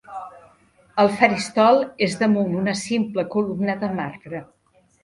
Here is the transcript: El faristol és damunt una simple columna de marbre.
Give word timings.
El 1.03 1.11
faristol 1.19 1.83
és 2.09 2.17
damunt 2.25 2.59
una 2.65 2.77
simple 2.83 3.29
columna 3.37 3.79
de 3.85 3.93
marbre. 4.03 4.47